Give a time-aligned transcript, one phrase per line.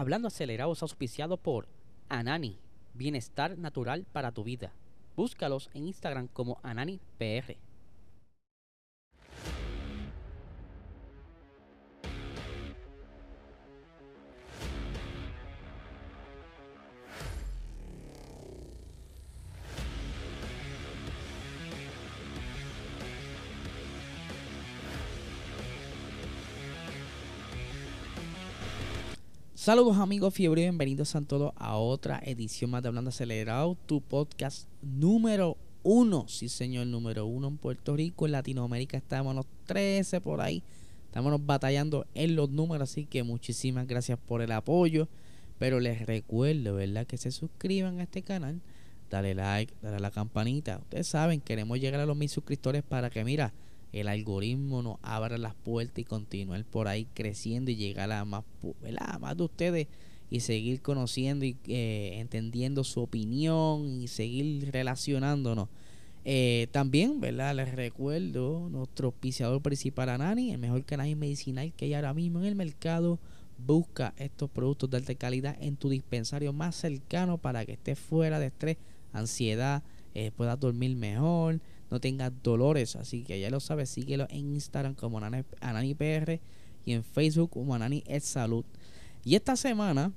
[0.00, 1.68] Hablando acelerado es auspiciado por
[2.08, 2.58] Anani,
[2.94, 4.72] bienestar natural para tu vida.
[5.14, 7.58] Búscalos en Instagram como AnaniPR.
[29.60, 34.66] Saludos amigos fiebre, bienvenidos a todos a otra edición más de Hablando Acelerado, tu podcast
[34.80, 38.96] número uno, sí señor, número uno en Puerto Rico, en Latinoamérica.
[38.96, 40.62] Estamos los 13 por ahí,
[41.04, 45.08] estamos batallando en los números, así que muchísimas gracias por el apoyo,
[45.58, 47.06] pero les recuerdo, ¿verdad?
[47.06, 48.62] Que se suscriban a este canal,
[49.10, 53.10] dale like, dale a la campanita, ustedes saben, queremos llegar a los mil suscriptores para
[53.10, 53.52] que, mira,
[53.92, 58.44] el algoritmo nos abra las puertas y continuar por ahí creciendo y llegar a más,
[59.20, 59.86] más de ustedes
[60.30, 65.68] y seguir conociendo y eh, entendiendo su opinión y seguir relacionándonos.
[66.24, 67.54] Eh, también, ¿verdad?
[67.56, 72.46] Les recuerdo nuestro auspiciador principal, Anani, el mejor canal medicinal que hay ahora mismo en
[72.46, 73.18] el mercado.
[73.58, 78.38] Busca estos productos de alta calidad en tu dispensario más cercano para que estés fuera
[78.38, 78.76] de estrés,
[79.12, 79.82] ansiedad,
[80.14, 81.60] eh, puedas dormir mejor,
[81.90, 82.96] no tengas dolores.
[82.96, 86.40] Así que ya lo sabes, síguelo en Instagram como AnaniPR
[86.84, 88.64] y en Facebook como Anani Salud.
[89.24, 90.12] Y esta semana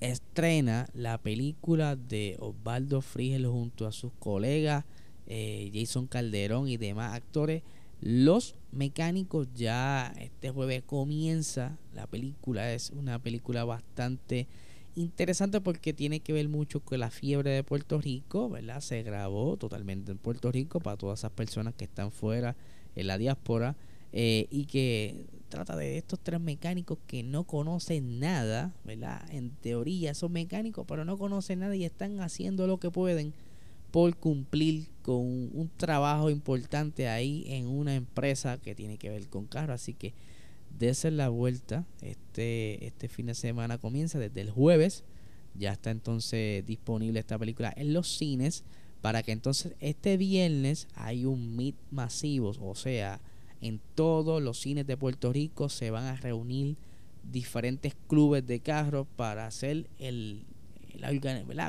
[0.00, 4.84] estrena la película de Osvaldo Frigel junto a sus colegas
[5.26, 7.62] eh, Jason Calderón y demás actores.
[8.00, 12.72] Los mecánicos ya este jueves comienza la película.
[12.72, 14.48] Es una película bastante
[15.00, 18.80] interesante porque tiene que ver mucho con la fiebre de Puerto Rico, ¿verdad?
[18.80, 22.56] Se grabó totalmente en Puerto Rico para todas esas personas que están fuera
[22.96, 23.76] en la diáspora
[24.12, 29.22] eh, y que trata de estos tres mecánicos que no conocen nada, ¿verdad?
[29.30, 33.34] En teoría son mecánicos, pero no conocen nada y están haciendo lo que pueden
[33.90, 39.46] por cumplir con un trabajo importante ahí en una empresa que tiene que ver con
[39.46, 39.74] carros.
[39.74, 40.14] Así que
[40.78, 41.84] Dese la vuelta.
[42.02, 45.04] Este, este fin de semana comienza desde el jueves.
[45.54, 48.64] Ya está entonces disponible esta película en los cines.
[49.00, 52.54] Para que entonces este viernes hay un meet masivo.
[52.60, 53.20] O sea,
[53.60, 56.76] en todos los cines de Puerto Rico se van a reunir
[57.30, 60.44] diferentes clubes de carros para hacer el,
[61.02, 61.20] el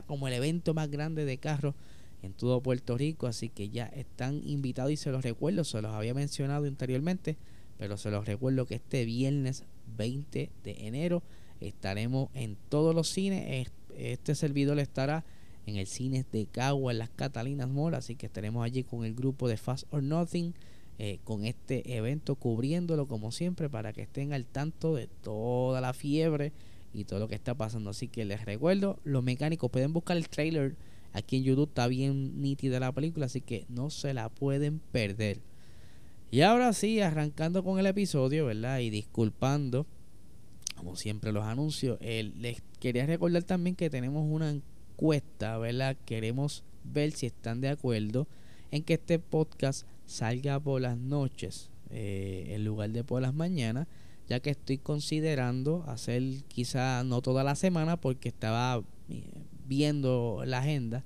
[0.07, 1.75] como el evento más grande de carros
[2.21, 3.27] en todo Puerto Rico.
[3.27, 7.37] Así que ya están invitados y se los recuerdo, se los había mencionado anteriormente
[7.81, 9.63] pero se los recuerdo que este viernes
[9.97, 11.23] 20 de enero
[11.61, 13.67] estaremos en todos los cines.
[13.97, 15.25] Este servidor estará
[15.65, 19.15] en el cine de Cagua, en las Catalinas Mall, así que estaremos allí con el
[19.15, 20.53] grupo de Fast or Nothing,
[20.99, 25.93] eh, con este evento cubriéndolo como siempre para que estén al tanto de toda la
[25.93, 26.53] fiebre
[26.93, 27.89] y todo lo que está pasando.
[27.89, 30.75] Así que les recuerdo, los mecánicos pueden buscar el trailer
[31.13, 35.41] aquí en YouTube, está bien nítida la película, así que no se la pueden perder.
[36.33, 38.79] Y ahora sí, arrancando con el episodio, ¿verdad?
[38.79, 39.85] Y disculpando,
[40.77, 45.97] como siempre los anuncios, les quería recordar también que tenemos una encuesta, ¿verdad?
[46.05, 48.29] Queremos ver si están de acuerdo
[48.71, 53.87] en que este podcast salga por las noches eh, en lugar de por las mañanas,
[54.29, 59.23] ya que estoy considerando hacer quizá no toda la semana porque estaba eh,
[59.67, 61.03] viendo la agenda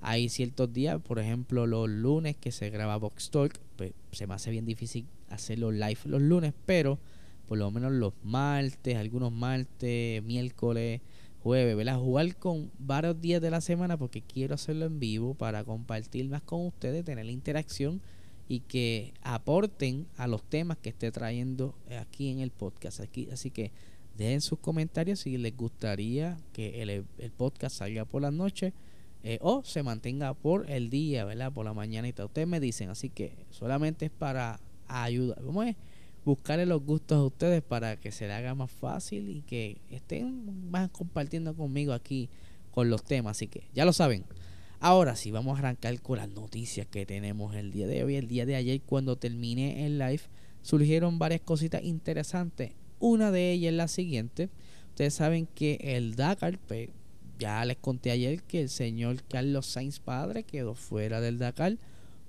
[0.00, 4.34] hay ciertos días, por ejemplo, los lunes que se graba Box Talk, pues se me
[4.34, 6.98] hace bien difícil hacerlo live los lunes, pero
[7.46, 11.00] por lo menos los martes, algunos martes, miércoles,
[11.42, 11.98] jueves, ¿verdad?
[11.98, 16.42] Jugar con varios días de la semana porque quiero hacerlo en vivo para compartir más
[16.42, 18.00] con ustedes, tener la interacción
[18.48, 23.00] y que aporten a los temas que esté trayendo aquí en el podcast.
[23.00, 23.72] Aquí, así que
[24.16, 28.72] dejen sus comentarios si les gustaría que el, el podcast salga por las noches
[29.28, 31.52] eh, o se mantenga por el día, ¿verdad?
[31.52, 32.24] Por la mañanita.
[32.24, 35.42] Ustedes me dicen, así que solamente es para ayudar.
[35.42, 35.74] ¿Cómo es?
[36.24, 40.70] Buscarle los gustos a ustedes para que se le haga más fácil y que estén
[40.70, 42.30] más compartiendo conmigo aquí
[42.70, 43.36] con los temas.
[43.36, 44.24] Así que ya lo saben.
[44.78, 48.14] Ahora sí, vamos a arrancar con las noticias que tenemos el día de hoy.
[48.14, 50.22] El día de ayer, cuando terminé el live,
[50.62, 52.74] surgieron varias cositas interesantes.
[53.00, 54.50] Una de ellas es la siguiente.
[54.90, 56.60] Ustedes saben que el Dakar,
[57.38, 61.76] ya les conté ayer que el señor Carlos Sainz padre quedó fuera del Dakar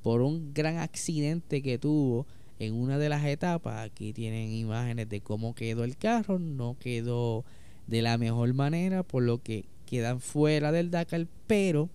[0.03, 2.25] por un gran accidente que tuvo
[2.59, 3.85] en una de las etapas.
[3.85, 6.39] Aquí tienen imágenes de cómo quedó el carro.
[6.39, 7.45] No quedó
[7.87, 11.27] de la mejor manera, por lo que quedan fuera del Dakar.
[11.45, 11.89] Pero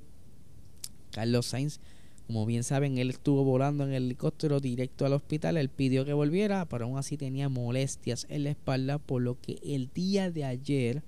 [1.10, 1.80] Carlos Sainz,
[2.26, 5.56] como bien saben, él estuvo volando en el helicóptero directo al hospital.
[5.56, 9.58] Él pidió que volviera, pero aún así tenía molestias en la espalda, por lo que
[9.62, 11.02] el día de ayer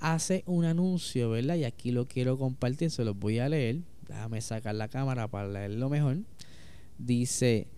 [0.00, 1.56] hace un anuncio, ¿verdad?
[1.56, 3.80] Y aquí lo quiero compartir, se los voy a leer.
[4.08, 6.18] Déjame sacar la cámara para leerlo mejor.
[6.98, 7.68] Dice,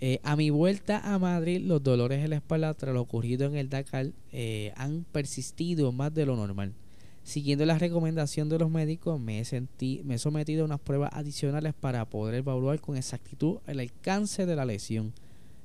[0.00, 3.56] eh, a mi vuelta a Madrid, los dolores en la espalda tras lo ocurrido en
[3.56, 6.74] el Dakar eh, han persistido más de lo normal.
[7.22, 11.10] Siguiendo la recomendación de los médicos, me he, sentí, me he sometido a unas pruebas
[11.14, 15.14] adicionales para poder evaluar con exactitud el alcance de la lesión.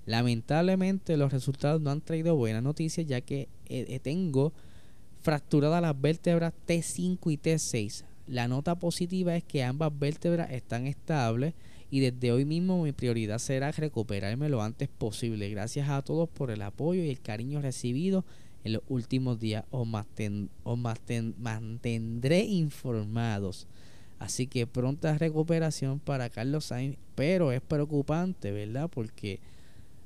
[0.05, 4.53] Lamentablemente los resultados no han traído buenas noticias ya que eh, tengo
[5.21, 8.04] fracturadas las vértebras T5 y T6.
[8.27, 11.54] La nota positiva es que ambas vértebras están estables
[11.92, 15.50] y desde hoy mismo mi prioridad será recuperarme lo antes posible.
[15.50, 18.25] Gracias a todos por el apoyo y el cariño recibido
[18.63, 19.66] en los últimos días.
[19.71, 19.88] Os,
[21.38, 23.68] mantendré informados.
[24.19, 28.89] Así que pronta recuperación para Carlos Sainz, pero es preocupante, ¿verdad?
[28.89, 29.39] Porque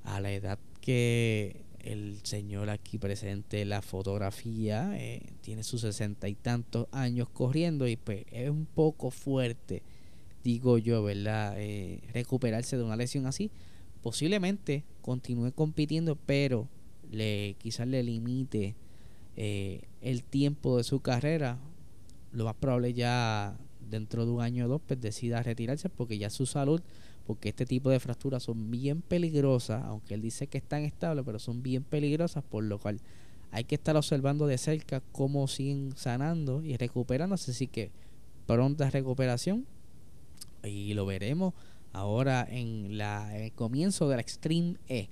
[0.04, 6.36] a la edad que el señor aquí presente la fotografía eh, tiene sus sesenta y
[6.36, 9.84] tantos años corriendo y pues es un poco fuerte
[10.44, 11.56] digo yo, ¿verdad?
[11.58, 13.50] Eh, recuperarse de una lesión así.
[14.02, 16.68] Posiblemente continúe compitiendo, pero
[17.10, 18.76] le quizás le limite
[19.38, 21.58] eh, el tiempo de su carrera.
[22.32, 23.58] Lo más probable ya
[23.90, 26.82] dentro de un año o dos pues decida retirarse porque ya su salud,
[27.26, 31.40] porque este tipo de fracturas son bien peligrosas, aunque él dice que están estables, pero
[31.40, 33.00] son bien peligrosas, por lo cual
[33.52, 37.52] hay que estar observando de cerca cómo siguen sanando y recuperándose.
[37.52, 37.92] Así que
[38.46, 39.66] pronta recuperación
[40.64, 41.54] y lo veremos
[41.94, 45.10] ahora en la, el comienzo de la Extreme E.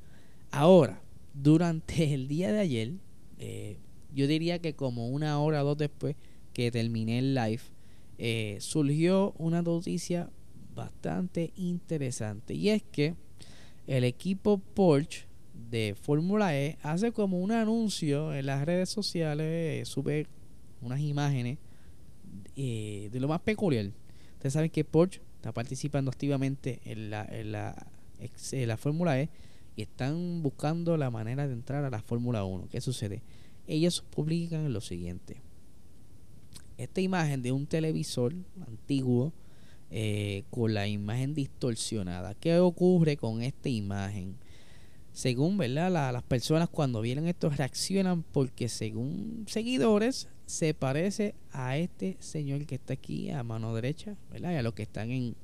[0.51, 1.01] Ahora,
[1.33, 2.93] durante el día de ayer,
[3.37, 3.77] eh,
[4.13, 6.15] yo diría que como una hora o dos después
[6.53, 7.61] que terminé el live,
[8.17, 10.29] eh, surgió una noticia
[10.75, 12.53] bastante interesante.
[12.53, 13.15] Y es que
[13.87, 15.25] el equipo Porsche
[15.69, 20.27] de Fórmula E hace como un anuncio en las redes sociales, eh, sube
[20.81, 21.57] unas imágenes
[22.55, 23.91] de lo más peculiar.
[24.33, 27.87] Ustedes saben que Porsche está participando activamente en la, en la,
[28.51, 29.29] la Fórmula E
[29.75, 32.67] y están buscando la manera de entrar a la Fórmula 1.
[32.69, 33.21] ¿Qué sucede?
[33.67, 35.41] Ellos publican lo siguiente.
[36.77, 38.33] Esta imagen de un televisor
[38.67, 39.33] antiguo
[39.91, 42.33] eh, con la imagen distorsionada.
[42.33, 44.37] ¿Qué ocurre con esta imagen?
[45.11, 45.91] Según ¿verdad?
[45.91, 52.75] las personas cuando vienen esto reaccionan porque según seguidores se parece a este señor que
[52.75, 54.53] está aquí a mano derecha, ¿verdad?
[54.53, 55.35] Y a los que están en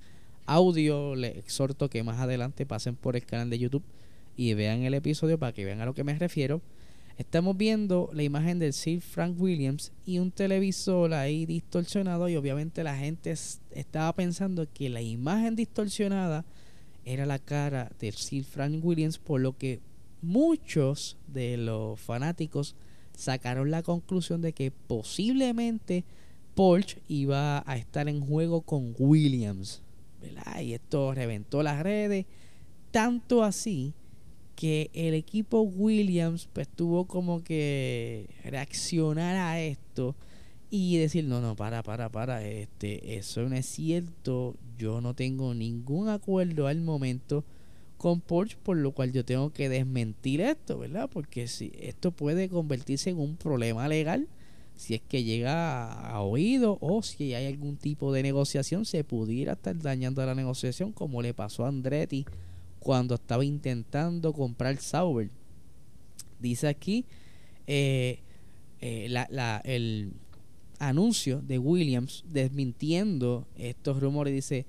[0.45, 3.83] audio, les exhorto que más adelante pasen por el canal de YouTube
[4.37, 6.61] y vean el episodio para que vean a lo que me refiero.
[7.17, 12.83] Estamos viendo la imagen del Sir Frank Williams y un televisor ahí distorsionado y obviamente
[12.83, 13.33] la gente
[13.71, 16.45] estaba pensando que la imagen distorsionada
[17.05, 19.79] era la cara del Sir Frank Williams, por lo que
[20.21, 22.75] muchos de los fanáticos
[23.15, 26.03] sacaron la conclusión de que posiblemente
[26.53, 29.81] Porsche iba a estar en juego con Williams.
[30.61, 32.27] Y esto reventó las redes.
[32.91, 33.95] Tanto así
[34.57, 40.15] que el equipo Williams pues tuvo como que reaccionar a esto
[40.71, 45.53] y decir no no para para para este eso no es cierto yo no tengo
[45.53, 47.45] ningún acuerdo al momento
[47.97, 51.09] con Porsche, por lo cual yo tengo que desmentir esto, ¿verdad?
[51.11, 54.27] Porque si esto puede convertirse en un problema legal,
[54.75, 59.53] si es que llega a, oído o si hay algún tipo de negociación, se pudiera
[59.53, 62.25] estar dañando la negociación, como le pasó a Andretti
[62.87, 65.29] cuando estaba intentando comprar Sauber.
[66.39, 67.03] Dice aquí
[67.67, 68.19] eh,
[68.79, 69.13] eh,
[69.65, 70.13] el
[70.79, 74.33] anuncio de Williams desmintiendo estos rumores.
[74.33, 74.65] Dice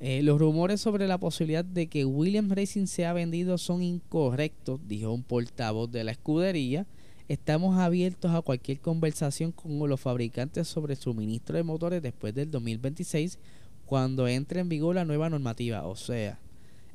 [0.00, 5.12] eh, los rumores sobre la posibilidad de que Williams Racing sea vendido son incorrectos, dijo
[5.12, 6.86] un portavoz de la escudería.
[7.28, 13.38] Estamos abiertos a cualquier conversación con los fabricantes sobre suministro de motores después del 2026,
[13.84, 15.86] cuando entre en vigor la nueva normativa.
[15.86, 16.38] O sea,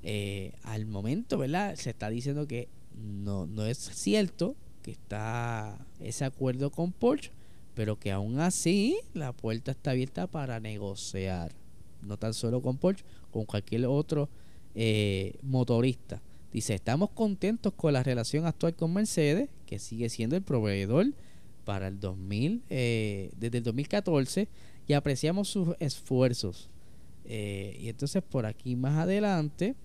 [0.03, 1.75] eh, al momento, ¿verdad?
[1.75, 7.31] Se está diciendo que no, no es cierto que está ese acuerdo con Porsche,
[7.73, 11.51] pero que aún así la puerta está abierta para negociar
[12.01, 14.29] no tan solo con Porsche, con cualquier otro
[14.75, 16.21] eh, motorista.
[16.51, 21.07] Dice, estamos contentos con la relación actual con Mercedes, que sigue siendo el proveedor
[21.65, 24.47] para el 2000, eh, desde el 2014,
[24.87, 26.69] y apreciamos sus esfuerzos.
[27.25, 29.75] Eh, y entonces por aquí más adelante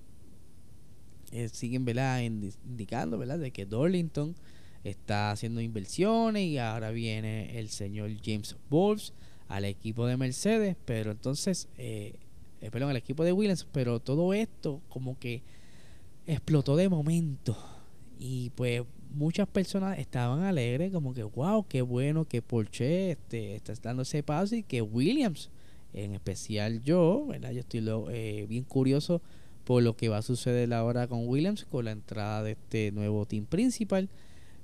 [1.52, 2.22] siguen ¿verdad?
[2.22, 3.38] indicando ¿verdad?
[3.38, 4.34] de que Dorlington
[4.84, 9.12] está haciendo inversiones y ahora viene el señor James Wolves
[9.48, 12.14] al equipo de Mercedes, pero entonces, eh,
[12.60, 15.42] eh, perdón, al equipo de Williams, pero todo esto como que
[16.26, 17.56] explotó de momento.
[18.18, 23.72] Y pues muchas personas estaban alegres, como que, wow, qué bueno que Porsche este, está
[23.82, 25.50] dando ese paso y que Williams,
[25.94, 27.52] en especial yo, ¿verdad?
[27.52, 29.22] Yo estoy eh, bien curioso
[29.68, 33.26] por lo que va a suceder ahora con Williams, con la entrada de este nuevo
[33.26, 34.08] team principal,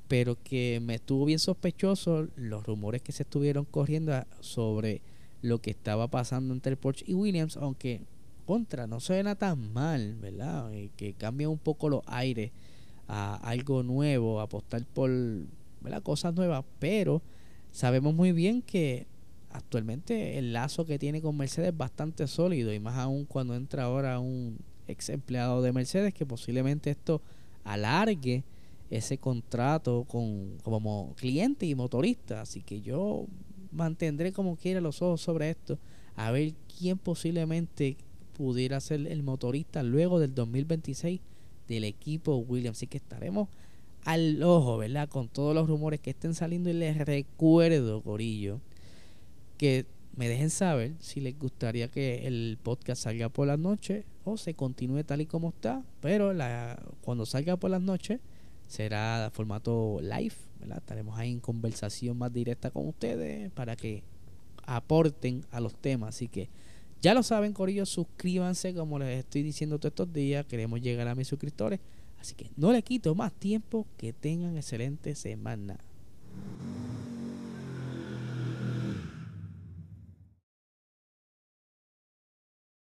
[0.09, 5.03] pero que me estuvo bien sospechoso los rumores que se estuvieron corriendo sobre
[5.43, 8.01] lo que estaba pasando entre Porsche y Williams, aunque
[8.47, 10.73] contra no suena tan mal, ¿verdad?
[10.73, 12.51] Eh, que cambia un poco los aires
[13.07, 15.11] a algo nuevo, apostar por
[16.03, 17.21] cosas nuevas, pero
[17.73, 19.07] sabemos muy bien que
[19.51, 23.83] actualmente el lazo que tiene con Mercedes es bastante sólido y más aún cuando entra
[23.83, 24.57] ahora un
[24.89, 27.23] ex empleado de Mercedes que posiblemente esto
[27.65, 28.45] alargue
[28.91, 33.27] ese contrato con como cliente y motorista así que yo
[33.73, 35.79] mantendré como quiera los ojos sobre esto
[36.17, 37.97] a ver quién posiblemente
[38.35, 41.21] pudiera ser el motorista luego del 2026
[41.69, 42.79] del equipo Williams.
[42.79, 43.49] Así que estaremos
[44.05, 45.09] al ojo, ¿verdad?
[45.09, 46.71] Con todos los rumores que estén saliendo.
[46.71, 48.61] Y les recuerdo, Corillo,
[49.57, 54.37] que me dejen saber si les gustaría que el podcast salga por las noches o
[54.37, 55.83] se continúe tal y como está.
[56.01, 58.21] Pero la, cuando salga por las noches
[58.67, 60.79] será formato live, ¿verdad?
[60.79, 64.03] Estaremos ahí en conversación más directa con ustedes para que
[64.65, 66.15] aporten a los temas.
[66.15, 66.49] Así que
[67.03, 70.47] ya lo saben, Corillo, suscríbanse, como les estoy diciendo todos estos días.
[70.47, 71.81] Queremos llegar a mis suscriptores.
[72.21, 73.87] Así que no le quito más tiempo.
[73.99, 75.79] Que tengan excelente semana.